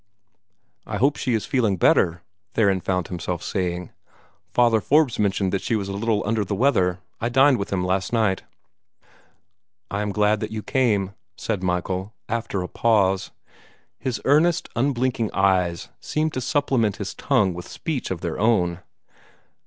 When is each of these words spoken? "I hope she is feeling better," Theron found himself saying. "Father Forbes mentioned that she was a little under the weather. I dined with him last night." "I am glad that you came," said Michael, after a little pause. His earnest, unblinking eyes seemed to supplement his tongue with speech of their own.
"I 0.87 0.97
hope 0.97 1.15
she 1.15 1.35
is 1.35 1.45
feeling 1.45 1.77
better," 1.77 2.23
Theron 2.55 2.81
found 2.81 3.09
himself 3.09 3.43
saying. 3.43 3.91
"Father 4.51 4.81
Forbes 4.81 5.19
mentioned 5.19 5.53
that 5.53 5.61
she 5.61 5.75
was 5.75 5.89
a 5.89 5.93
little 5.93 6.23
under 6.25 6.43
the 6.43 6.55
weather. 6.55 7.01
I 7.19 7.29
dined 7.29 7.57
with 7.59 7.71
him 7.71 7.85
last 7.85 8.11
night." 8.11 8.41
"I 9.91 10.01
am 10.01 10.11
glad 10.11 10.39
that 10.39 10.49
you 10.49 10.63
came," 10.63 11.13
said 11.37 11.61
Michael, 11.61 12.15
after 12.27 12.57
a 12.57 12.61
little 12.61 12.73
pause. 12.73 13.29
His 13.99 14.19
earnest, 14.25 14.69
unblinking 14.75 15.29
eyes 15.35 15.89
seemed 15.99 16.33
to 16.33 16.41
supplement 16.41 16.95
his 16.95 17.13
tongue 17.13 17.53
with 17.53 17.67
speech 17.67 18.09
of 18.09 18.21
their 18.21 18.39
own. 18.39 18.79